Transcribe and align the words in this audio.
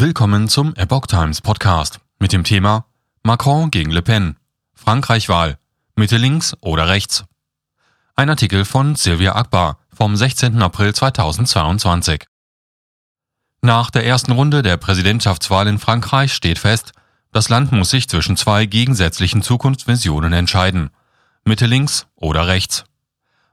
Willkommen 0.00 0.48
zum 0.48 0.74
Epoch 0.76 1.06
Times 1.08 1.42
Podcast 1.42 2.00
mit 2.18 2.32
dem 2.32 2.42
Thema 2.42 2.86
Macron 3.22 3.70
gegen 3.70 3.90
Le 3.90 4.00
Pen. 4.00 4.38
Frankreich-Wahl. 4.72 5.58
Mitte 5.94 6.16
links 6.16 6.56
oder 6.62 6.88
rechts. 6.88 7.26
Ein 8.16 8.30
Artikel 8.30 8.64
von 8.64 8.94
Sylvia 8.94 9.34
Akbar 9.34 9.76
vom 9.92 10.16
16. 10.16 10.62
April 10.62 10.94
2022. 10.94 12.24
Nach 13.60 13.90
der 13.90 14.06
ersten 14.06 14.32
Runde 14.32 14.62
der 14.62 14.78
Präsidentschaftswahl 14.78 15.66
in 15.66 15.78
Frankreich 15.78 16.32
steht 16.32 16.58
fest, 16.58 16.92
das 17.30 17.50
Land 17.50 17.70
muss 17.70 17.90
sich 17.90 18.08
zwischen 18.08 18.38
zwei 18.38 18.64
gegensätzlichen 18.64 19.42
Zukunftsvisionen 19.42 20.32
entscheiden. 20.32 20.88
Mitte 21.44 21.66
links 21.66 22.06
oder 22.16 22.46
rechts. 22.46 22.86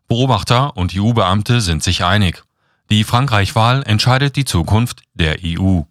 Beobachter 0.08 0.78
und 0.78 0.94
EU-Beamte 0.96 1.60
sind 1.60 1.84
sich 1.84 2.06
einig. 2.06 2.46
Die 2.90 3.04
Frankreich-Wahl 3.04 3.84
entscheidet 3.86 4.38
die 4.38 4.46
Zukunft 4.46 5.02
der 5.14 5.40
EU. 5.44 5.82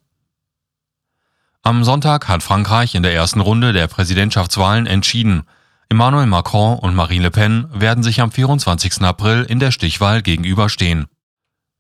Am 1.67 1.83
Sonntag 1.83 2.29
hat 2.29 2.45
Frankreich 2.45 2.95
in 2.95 3.03
der 3.03 3.13
ersten 3.13 3.41
Runde 3.41 3.73
der 3.73 3.89
Präsidentschaftswahlen 3.89 4.87
entschieden. 4.87 5.43
Emmanuel 5.89 6.27
Macron 6.27 6.79
und 6.79 6.95
Marine 6.95 7.25
Le 7.25 7.31
Pen 7.33 7.67
werden 7.73 8.05
sich 8.05 8.21
am 8.21 8.31
24. 8.31 9.03
April 9.03 9.43
in 9.43 9.59
der 9.59 9.73
Stichwahl 9.73 10.23
gegenüberstehen. 10.23 11.07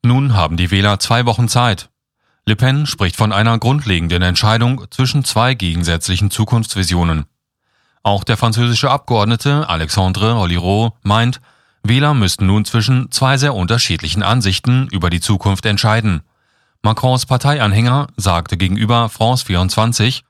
Nun 0.02 0.34
haben 0.34 0.56
die 0.56 0.72
Wähler 0.72 0.98
zwei 0.98 1.24
Wochen 1.24 1.46
Zeit. 1.46 1.88
Le 2.46 2.56
Pen 2.56 2.86
spricht 2.86 3.14
von 3.14 3.32
einer 3.32 3.60
grundlegenden 3.60 4.22
Entscheidung 4.22 4.86
zwischen 4.90 5.22
zwei 5.22 5.54
gegensätzlichen 5.54 6.32
Zukunftsvisionen. 6.32 7.26
Auch 8.02 8.24
der 8.24 8.36
französische 8.36 8.90
Abgeordnete 8.90 9.68
Alexandre 9.68 10.34
Oliraud 10.34 10.94
meint, 11.04 11.40
Wähler 11.84 12.12
müssten 12.12 12.46
nun 12.46 12.64
zwischen 12.64 13.12
zwei 13.12 13.36
sehr 13.36 13.54
unterschiedlichen 13.54 14.24
Ansichten 14.24 14.88
über 14.90 15.10
die 15.10 15.20
Zukunft 15.20 15.64
entscheiden. 15.64 16.22
Macrons 16.86 17.26
Parteianhänger 17.26 18.06
sagte 18.16 18.56
gegenüber 18.56 19.08
France 19.08 19.44
24, 19.44 20.22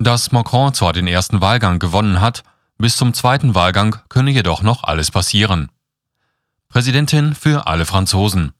dass 0.00 0.32
Macron 0.32 0.74
zwar 0.74 0.92
den 0.92 1.06
ersten 1.06 1.40
Wahlgang 1.40 1.78
gewonnen 1.78 2.20
hat, 2.20 2.42
bis 2.78 2.96
zum 2.96 3.14
zweiten 3.14 3.54
Wahlgang 3.54 4.00
könne 4.08 4.32
jedoch 4.32 4.62
noch 4.62 4.82
alles 4.82 5.12
passieren. 5.12 5.70
Präsidentin 6.68 7.36
für 7.36 7.68
alle 7.68 7.86
Franzosen. 7.86 8.52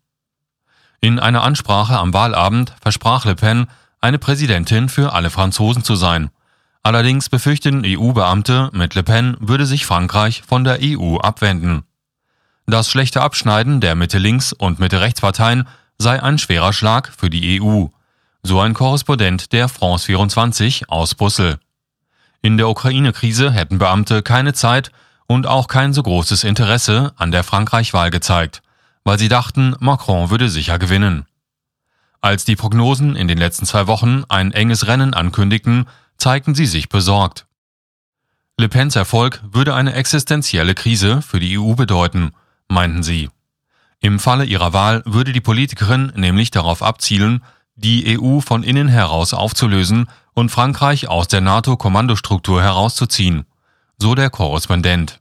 In 1.01 1.19
einer 1.19 1.43
Ansprache 1.43 1.99
am 1.99 2.15
Wahlabend 2.15 2.77
versprach 2.81 3.25
Le 3.25 3.35
Pen, 3.35 3.67
eine 4.01 4.21
Präsidentin 4.21 4.89
für 4.89 5.13
alle 5.13 5.31
Franzosen 5.31 5.83
zu 5.83 5.97
sein. 5.97 6.31
Allerdings 6.85 7.29
befürchteten 7.29 7.83
EU-Beamte, 7.85 8.71
mit 8.73 8.95
Le 8.95 9.03
Pen 9.03 9.37
würde 9.41 9.67
sich 9.67 9.85
Frankreich 9.85 10.45
von 10.47 10.63
der 10.63 10.79
EU 10.81 11.17
abwenden. 11.17 11.83
Das 12.67 12.89
schlechte 12.89 13.21
Abschneiden 13.21 13.81
der 13.81 13.97
Mitte-Links- 13.97 14.53
und 14.53 14.79
Mitte-Rechts-Parteien 14.79 15.67
sei 16.01 16.23
ein 16.23 16.39
schwerer 16.39 16.73
Schlag 16.73 17.13
für 17.15 17.29
die 17.29 17.61
EU, 17.61 17.87
so 18.43 18.59
ein 18.59 18.73
Korrespondent 18.73 19.53
der 19.53 19.69
France 19.69 20.07
24 20.07 20.89
aus 20.89 21.15
Brüssel. 21.15 21.59
In 22.41 22.57
der 22.57 22.71
Ukraine-Krise 22.71 23.53
hätten 23.53 23.77
Beamte 23.77 24.23
keine 24.23 24.55
Zeit 24.55 24.93
und 25.27 25.47
auch 25.47 25.69
kein 25.69 25.93
so 25.93 26.03
großes 26.03 26.43
Interesse 26.45 27.13
an 27.17 27.33
der 27.33 27.45
Frankreich-Wahl 27.45 28.11
gezeigt, 28.11 28.63
weil 29.05 29.19
sie 29.19 29.29
dachten, 29.29 29.77
Macron 29.79 30.31
würde 30.31 30.49
sicher 30.49 30.79
gewinnen. 30.79 31.27
Als 32.23 32.47
die 32.47 32.57
Prognosen 32.57 33.15
in 33.15 33.29
den 33.29 33.39
letzten 33.39 33.67
zwei 33.67 33.87
Wochen 33.87 34.25
ein 34.31 34.53
enges 34.53 34.87
Rennen 34.87 35.13
ankündigten, 35.13 35.87
zeigten 36.17 36.55
sie 36.55 36.67
sich 36.67 36.89
besorgt. 36.89 37.45
Le 38.57 38.71
Pens 38.71 38.97
Erfolg 38.97 39.43
würde 39.53 39.75
eine 39.75 39.93
existenzielle 39.93 40.75
Krise 40.75 41.21
für 41.21 41.41
die 41.41 41.59
EU 41.59 41.75
bedeuten, 41.75 42.33
meinten 42.69 43.03
sie. 43.03 43.29
Im 44.01 44.19
Falle 44.19 44.45
ihrer 44.45 44.73
Wahl 44.73 45.03
würde 45.05 45.33
die 45.33 45.43
Politikerin 45.43 46.13
nämlich 46.17 46.51
darauf 46.51 46.83
abzielen, 46.83 47.45
die 47.75 48.19
EU 48.19 48.41
von 48.41 48.63
innen 48.63 48.89
heraus 48.89 49.35
aufzulösen 49.35 50.09
und 50.33 50.51
Frankreich 50.51 51.09
aus 51.09 51.29
der 51.29 51.43
NATO-Kommandostruktur 51.43 52.63
herauszuziehen, 52.63 53.45
so 53.99 54.15
der 54.15 54.31
Korrespondent. 54.31 55.21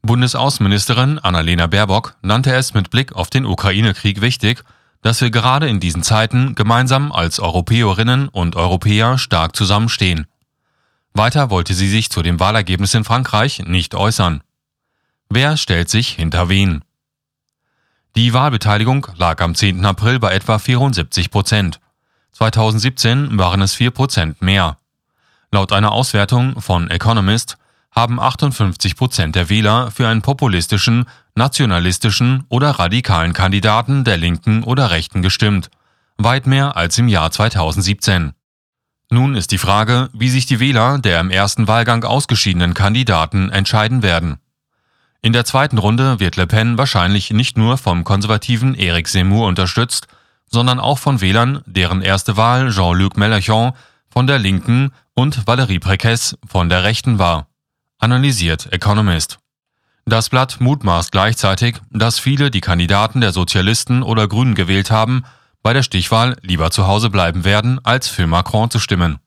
Bundesaußenministerin 0.00 1.18
Annalena 1.18 1.66
Baerbock 1.66 2.16
nannte 2.22 2.54
es 2.54 2.74
mit 2.74 2.90
Blick 2.90 3.12
auf 3.14 3.30
den 3.30 3.46
Ukraine-Krieg 3.46 4.20
wichtig, 4.20 4.62
dass 5.02 5.20
wir 5.20 5.30
gerade 5.30 5.68
in 5.68 5.80
diesen 5.80 6.02
Zeiten 6.02 6.54
gemeinsam 6.54 7.12
als 7.12 7.40
Europäerinnen 7.40 8.28
und 8.28 8.56
Europäer 8.56 9.18
stark 9.18 9.54
zusammenstehen. 9.54 10.26
Weiter 11.12 11.50
wollte 11.50 11.74
sie 11.74 11.88
sich 11.88 12.10
zu 12.10 12.22
dem 12.22 12.40
Wahlergebnis 12.40 12.94
in 12.94 13.04
Frankreich 13.04 13.60
nicht 13.66 13.94
äußern. 13.94 14.42
Wer 15.28 15.56
stellt 15.56 15.90
sich 15.90 16.08
hinter 16.08 16.48
wen? 16.48 16.82
Die 18.16 18.32
Wahlbeteiligung 18.32 19.08
lag 19.16 19.40
am 19.40 19.56
10. 19.56 19.84
April 19.84 20.20
bei 20.20 20.32
etwa 20.34 20.60
74 20.60 21.32
Prozent. 21.32 21.80
2017 22.30 23.36
waren 23.36 23.60
es 23.60 23.74
4 23.74 23.90
Prozent 23.90 24.40
mehr. 24.40 24.78
Laut 25.50 25.72
einer 25.72 25.90
Auswertung 25.90 26.60
von 26.60 26.90
Economist 26.90 27.58
haben 27.90 28.20
58 28.20 28.94
Prozent 28.94 29.34
der 29.34 29.48
Wähler 29.48 29.90
für 29.90 30.06
einen 30.06 30.22
populistischen, 30.22 31.06
nationalistischen 31.34 32.44
oder 32.48 32.70
radikalen 32.70 33.32
Kandidaten 33.32 34.04
der 34.04 34.16
Linken 34.16 34.62
oder 34.62 34.90
Rechten 34.90 35.20
gestimmt, 35.20 35.68
weit 36.16 36.46
mehr 36.46 36.76
als 36.76 36.96
im 36.98 37.08
Jahr 37.08 37.32
2017. 37.32 38.32
Nun 39.10 39.34
ist 39.34 39.50
die 39.50 39.58
Frage, 39.58 40.08
wie 40.12 40.28
sich 40.28 40.46
die 40.46 40.60
Wähler 40.60 41.00
der 41.00 41.18
im 41.18 41.30
ersten 41.30 41.66
Wahlgang 41.66 42.04
ausgeschiedenen 42.04 42.74
Kandidaten 42.74 43.50
entscheiden 43.50 44.04
werden. 44.04 44.38
In 45.24 45.32
der 45.32 45.46
zweiten 45.46 45.78
Runde 45.78 46.20
wird 46.20 46.36
Le 46.36 46.46
Pen 46.46 46.76
wahrscheinlich 46.76 47.30
nicht 47.30 47.56
nur 47.56 47.78
vom 47.78 48.04
konservativen 48.04 48.74
Eric 48.74 49.08
Zemmour 49.08 49.46
unterstützt, 49.46 50.06
sondern 50.44 50.78
auch 50.78 50.98
von 50.98 51.22
Wählern, 51.22 51.62
deren 51.64 52.02
erste 52.02 52.36
Wahl 52.36 52.70
Jean-Luc 52.70 53.16
Mélenchon 53.16 53.72
von 54.10 54.26
der 54.26 54.38
Linken 54.38 54.92
und 55.14 55.46
Valérie 55.46 55.80
Pécresse 55.80 56.36
von 56.46 56.68
der 56.68 56.84
Rechten 56.84 57.18
war, 57.18 57.46
analysiert 57.98 58.70
Economist. 58.70 59.38
Das 60.04 60.28
Blatt 60.28 60.60
mutmaßt 60.60 61.10
gleichzeitig, 61.10 61.80
dass 61.90 62.18
viele 62.18 62.50
die 62.50 62.60
Kandidaten 62.60 63.22
der 63.22 63.32
Sozialisten 63.32 64.02
oder 64.02 64.28
Grünen 64.28 64.54
gewählt 64.54 64.90
haben, 64.90 65.24
bei 65.62 65.72
der 65.72 65.82
Stichwahl 65.82 66.36
lieber 66.42 66.70
zu 66.70 66.86
Hause 66.86 67.08
bleiben 67.08 67.44
werden, 67.44 67.80
als 67.82 68.08
für 68.08 68.26
Macron 68.26 68.68
zu 68.68 68.78
stimmen. 68.78 69.20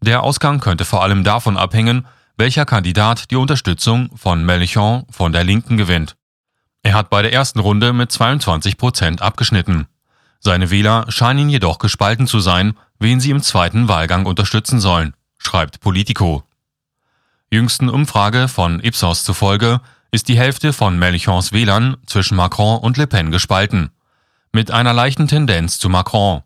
Der 0.00 0.22
Ausgang 0.22 0.60
könnte 0.60 0.84
vor 0.84 1.02
allem 1.02 1.24
davon 1.24 1.56
abhängen, 1.56 2.06
welcher 2.38 2.64
Kandidat 2.64 3.32
die 3.32 3.36
Unterstützung 3.36 4.16
von 4.16 4.44
Mélenchon 4.44 5.04
von 5.10 5.32
der 5.32 5.42
Linken 5.42 5.76
gewinnt. 5.76 6.16
Er 6.84 6.94
hat 6.94 7.10
bei 7.10 7.20
der 7.20 7.32
ersten 7.32 7.58
Runde 7.58 7.92
mit 7.92 8.12
22 8.12 8.78
Prozent 8.78 9.20
abgeschnitten. 9.20 9.88
Seine 10.38 10.70
Wähler 10.70 11.06
scheinen 11.08 11.48
jedoch 11.48 11.80
gespalten 11.80 12.28
zu 12.28 12.38
sein, 12.38 12.74
wen 13.00 13.18
sie 13.18 13.32
im 13.32 13.42
zweiten 13.42 13.88
Wahlgang 13.88 14.24
unterstützen 14.24 14.78
sollen, 14.78 15.14
schreibt 15.36 15.80
Politico. 15.80 16.44
Jüngsten 17.50 17.88
Umfrage 17.88 18.46
von 18.46 18.78
Ipsos 18.80 19.24
zufolge 19.24 19.80
ist 20.12 20.28
die 20.28 20.38
Hälfte 20.38 20.72
von 20.72 20.96
Mélenchons 20.96 21.52
Wählern 21.52 21.96
zwischen 22.06 22.36
Macron 22.36 22.78
und 22.78 22.96
Le 22.98 23.08
Pen 23.08 23.32
gespalten, 23.32 23.90
mit 24.52 24.70
einer 24.70 24.92
leichten 24.92 25.26
Tendenz 25.26 25.80
zu 25.80 25.88
Macron. 25.88 26.42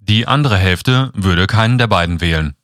Die 0.00 0.26
andere 0.26 0.56
Hälfte 0.56 1.12
würde 1.14 1.46
keinen 1.46 1.78
der 1.78 1.86
beiden 1.86 2.20
wählen. 2.20 2.57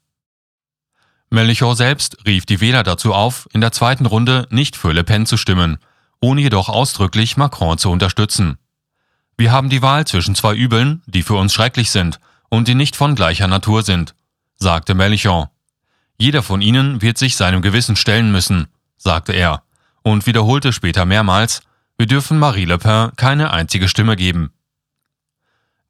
Melchior 1.35 1.77
selbst 1.77 2.17
rief 2.27 2.47
die 2.47 2.61
Wähler 2.61 2.83
dazu 2.83 3.13
auf, 3.13 3.49
in 3.53 3.61
der 3.61 3.73
zweiten 3.73 4.07
Runde 4.07 4.47
nicht 4.51 4.77
für 4.77 4.93
Le 4.93 5.05
Pen 5.05 5.27
zu 5.27 5.37
stimmen, 5.37 5.79
ohne 6.21 6.41
jedoch 6.41 6.69
ausdrücklich 6.69 7.37
Macron 7.37 7.77
zu 7.77 7.91
unterstützen. 7.91 8.59
Wir 9.37 9.53
haben 9.53 9.69
die 9.69 9.83
Wahl 9.83 10.07
zwischen 10.07 10.35
zwei 10.35 10.55
Übeln, 10.55 11.03
die 11.07 11.23
für 11.23 11.35
uns 11.35 11.53
schrecklich 11.53 11.91
sind 11.91 12.21
und 12.49 12.69
die 12.69 12.75
nicht 12.75 12.97
von 12.97 13.15
gleicher 13.15 13.49
Natur 13.49 13.83
sind, 13.83 14.15
sagte 14.57 14.95
Melchior. 14.95 15.51
Jeder 16.17 16.43
von 16.43 16.63
ihnen 16.63 17.03
wird 17.03 17.19
sich 17.19 17.37
seinem 17.37 17.63
Gewissen 17.63 17.97
stellen 17.97 18.31
müssen, 18.31 18.69
sagte 18.97 19.33
er, 19.33 19.63
und 20.03 20.27
wiederholte 20.27 20.73
später 20.73 21.05
mehrmals, 21.05 21.63
wir 21.99 22.07
dürfen 22.07 22.39
Marie 22.39 22.65
Le 22.65 22.79
Pen 22.79 23.11
keine 23.17 23.51
einzige 23.51 23.89
Stimme 23.89 24.17
geben. 24.17 24.53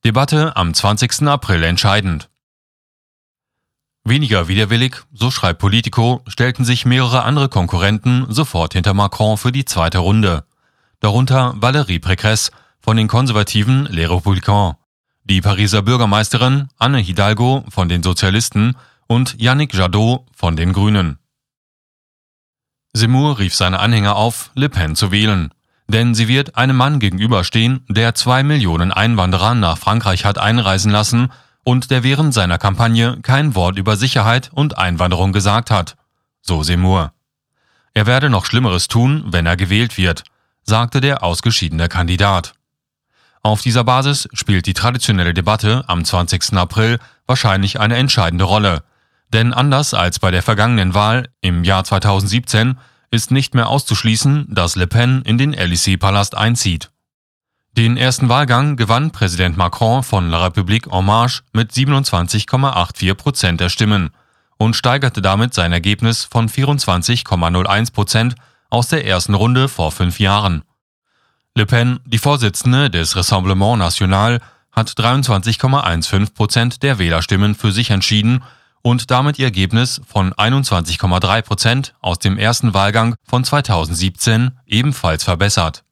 Debatte 0.04 0.56
am 0.56 0.74
20. 0.74 1.22
April 1.28 1.62
entscheidend. 1.62 2.28
Weniger 4.06 4.48
widerwillig, 4.48 4.96
so 5.14 5.30
schreibt 5.30 5.60
Politico, 5.60 6.22
stellten 6.28 6.66
sich 6.66 6.84
mehrere 6.84 7.22
andere 7.22 7.48
Konkurrenten 7.48 8.26
sofort 8.28 8.74
hinter 8.74 8.92
Macron 8.92 9.38
für 9.38 9.50
die 9.50 9.64
zweite 9.64 9.98
Runde. 9.98 10.44
Darunter 11.00 11.54
Valérie 11.58 12.00
Pécresse 12.00 12.50
von 12.80 12.98
den 12.98 13.08
konservativen 13.08 13.86
Les 13.86 14.10
Républicains, 14.10 14.74
die 15.24 15.40
Pariser 15.40 15.80
Bürgermeisterin 15.80 16.68
Anne 16.76 16.98
Hidalgo 16.98 17.64
von 17.70 17.88
den 17.88 18.02
Sozialisten 18.02 18.76
und 19.06 19.40
Yannick 19.40 19.72
Jadot 19.72 20.26
von 20.36 20.54
den 20.54 20.74
Grünen. 20.74 21.16
Seymour 22.92 23.38
rief 23.38 23.54
seine 23.54 23.80
Anhänger 23.80 24.16
auf, 24.16 24.50
Le 24.54 24.68
Pen 24.68 24.96
zu 24.96 25.12
wählen, 25.12 25.48
denn 25.88 26.14
sie 26.14 26.28
wird 26.28 26.56
einem 26.56 26.76
Mann 26.76 26.98
gegenüberstehen, 26.98 27.86
der 27.88 28.14
zwei 28.14 28.42
Millionen 28.42 28.92
Einwanderer 28.92 29.54
nach 29.54 29.78
Frankreich 29.78 30.26
hat 30.26 30.36
einreisen 30.36 30.92
lassen 30.92 31.32
und 31.64 31.90
der 31.90 32.02
während 32.02 32.32
seiner 32.32 32.58
Kampagne 32.58 33.18
kein 33.22 33.54
Wort 33.54 33.78
über 33.78 33.96
Sicherheit 33.96 34.50
und 34.52 34.78
Einwanderung 34.78 35.32
gesagt 35.32 35.70
hat, 35.70 35.96
so 36.42 36.62
Seymour. 36.62 37.12
Er 37.94 38.06
werde 38.06 38.28
noch 38.28 38.44
Schlimmeres 38.44 38.88
tun, 38.88 39.24
wenn 39.28 39.46
er 39.46 39.56
gewählt 39.56 39.96
wird, 39.96 40.24
sagte 40.62 41.00
der 41.00 41.22
ausgeschiedene 41.22 41.88
Kandidat. 41.88 42.54
Auf 43.42 43.60
dieser 43.60 43.84
Basis 43.84 44.28
spielt 44.32 44.66
die 44.66 44.72
traditionelle 44.72 45.34
Debatte 45.34 45.84
am 45.86 46.04
20. 46.04 46.54
April 46.54 46.98
wahrscheinlich 47.26 47.78
eine 47.78 47.96
entscheidende 47.96 48.44
Rolle. 48.44 48.82
Denn 49.32 49.52
anders 49.52 49.94
als 49.94 50.18
bei 50.18 50.30
der 50.30 50.42
vergangenen 50.42 50.94
Wahl 50.94 51.28
im 51.40 51.64
Jahr 51.64 51.84
2017 51.84 52.78
ist 53.10 53.30
nicht 53.30 53.54
mehr 53.54 53.68
auszuschließen, 53.68 54.46
dass 54.48 54.76
Le 54.76 54.86
Pen 54.86 55.22
in 55.22 55.38
den 55.38 55.54
Élysée-Palast 55.54 56.34
einzieht. 56.36 56.90
Den 57.76 57.96
ersten 57.96 58.28
Wahlgang 58.28 58.76
gewann 58.76 59.10
Präsident 59.10 59.56
Macron 59.56 60.04
von 60.04 60.28
La 60.30 60.46
République 60.46 60.96
En 60.96 61.04
Marche 61.04 61.42
mit 61.52 61.72
27,84 61.72 63.14
Prozent 63.14 63.60
der 63.60 63.68
Stimmen 63.68 64.10
und 64.58 64.76
steigerte 64.76 65.20
damit 65.20 65.54
sein 65.54 65.72
Ergebnis 65.72 66.22
von 66.22 66.48
24,01 66.48 67.92
Prozent 67.92 68.36
aus 68.70 68.86
der 68.86 69.04
ersten 69.04 69.34
Runde 69.34 69.66
vor 69.66 69.90
fünf 69.90 70.20
Jahren. 70.20 70.62
Le 71.56 71.66
Pen, 71.66 71.98
die 72.04 72.18
Vorsitzende 72.18 72.90
des 72.90 73.16
Rassemblement 73.16 73.80
National, 73.80 74.40
hat 74.70 74.90
23,15 74.90 76.32
Prozent 76.32 76.84
der 76.84 77.00
Wählerstimmen 77.00 77.56
für 77.56 77.72
sich 77.72 77.90
entschieden 77.90 78.44
und 78.82 79.10
damit 79.10 79.40
ihr 79.40 79.46
Ergebnis 79.46 80.00
von 80.06 80.32
21,3 80.32 81.42
Prozent 81.42 81.94
aus 82.00 82.20
dem 82.20 82.38
ersten 82.38 82.72
Wahlgang 82.72 83.16
von 83.24 83.42
2017 83.42 84.52
ebenfalls 84.64 85.24
verbessert 85.24 85.82